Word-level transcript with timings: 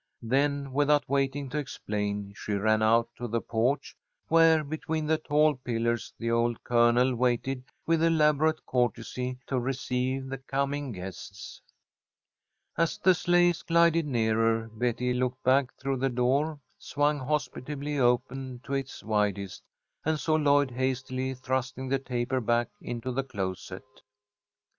Then, 0.23 0.73
without 0.73 1.07
waiting 1.07 1.47
to 1.49 1.59
explain, 1.59 2.33
she 2.35 2.53
ran 2.53 2.81
out 2.81 3.09
to 3.17 3.27
the 3.27 3.39
porch, 3.39 3.95
where, 4.29 4.63
between 4.63 5.05
the 5.05 5.19
tall 5.19 5.57
pillars, 5.57 6.11
the 6.17 6.31
old 6.31 6.63
Colonel 6.63 7.13
waited 7.13 7.65
with 7.85 8.01
elaborate 8.01 8.65
courtesy 8.65 9.37
to 9.45 9.59
receive 9.59 10.25
the 10.27 10.39
coming 10.39 10.91
guests. 10.91 11.61
As 12.75 12.97
the 12.97 13.13
sleighs 13.13 13.61
glided 13.61 14.07
nearer, 14.07 14.69
Betty 14.69 15.13
looked 15.13 15.43
back 15.43 15.71
through 15.75 15.97
the 15.97 16.09
door 16.09 16.59
swung 16.79 17.19
hospitably 17.19 17.99
open 17.99 18.59
to 18.63 18.73
its 18.73 19.03
widest, 19.03 19.61
and 20.03 20.19
saw 20.19 20.33
Lloyd 20.33 20.71
hastily 20.71 21.35
thrusting 21.35 21.89
the 21.89 21.99
taper 21.99 22.41
back 22.41 22.69
into 22.81 23.11
the 23.11 23.23
closet. 23.23 23.83